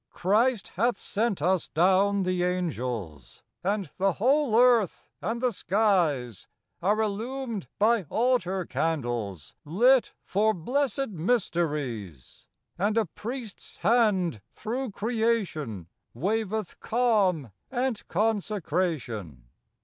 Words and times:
Christ 0.09 0.69
hath 0.69 0.97
sent 0.97 1.43
us 1.43 1.67
down 1.67 2.23
the 2.23 2.41
angels; 2.43 3.43
And 3.63 3.85
the 3.99 4.13
whole 4.13 4.59
earth 4.59 5.07
and 5.21 5.39
the 5.41 5.51
skies 5.53 6.47
Are 6.81 6.99
illumed 6.99 7.67
by 7.77 8.05
altar 8.09 8.65
candles 8.65 9.53
TRUTH. 9.61 9.65
35 9.65 9.73
Lit 9.79 10.13
for 10.23 10.53
blessed 10.55 11.09
mysteries; 11.09 12.47
And 12.79 12.97
a 12.97 13.05
Priest's 13.05 13.77
Hand, 13.77 14.41
through 14.51 14.89
creation, 14.89 15.87
Waveth 16.15 16.79
calm 16.79 17.51
and 17.69 18.01
consecration. 18.07 19.43